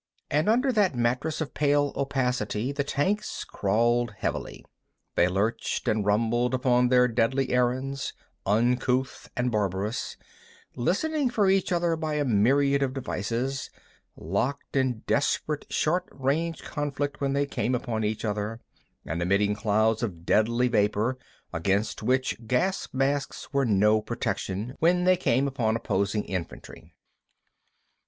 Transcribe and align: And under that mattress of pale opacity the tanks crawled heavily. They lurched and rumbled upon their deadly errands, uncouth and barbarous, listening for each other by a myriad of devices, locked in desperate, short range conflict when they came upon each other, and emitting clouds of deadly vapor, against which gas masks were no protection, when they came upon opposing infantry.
And 0.31 0.49
under 0.49 0.71
that 0.71 0.95
mattress 0.95 1.41
of 1.41 1.53
pale 1.53 1.93
opacity 1.95 2.71
the 2.71 2.83
tanks 2.83 3.43
crawled 3.43 4.15
heavily. 4.17 4.65
They 5.13 5.27
lurched 5.27 5.87
and 5.87 6.03
rumbled 6.03 6.55
upon 6.55 6.87
their 6.87 7.07
deadly 7.07 7.51
errands, 7.51 8.11
uncouth 8.43 9.29
and 9.37 9.51
barbarous, 9.51 10.17
listening 10.75 11.29
for 11.29 11.51
each 11.51 11.71
other 11.71 11.95
by 11.95 12.15
a 12.15 12.25
myriad 12.25 12.81
of 12.81 12.95
devices, 12.95 13.69
locked 14.15 14.75
in 14.75 15.03
desperate, 15.05 15.67
short 15.69 16.05
range 16.09 16.63
conflict 16.63 17.21
when 17.21 17.33
they 17.33 17.45
came 17.45 17.75
upon 17.75 18.03
each 18.03 18.25
other, 18.25 18.59
and 19.05 19.21
emitting 19.21 19.53
clouds 19.53 20.01
of 20.01 20.25
deadly 20.25 20.67
vapor, 20.67 21.19
against 21.53 22.01
which 22.01 22.47
gas 22.47 22.87
masks 22.91 23.53
were 23.53 23.65
no 23.65 24.01
protection, 24.01 24.73
when 24.79 25.03
they 25.03 25.15
came 25.15 25.47
upon 25.47 25.75
opposing 25.75 26.23
infantry. 26.23 26.91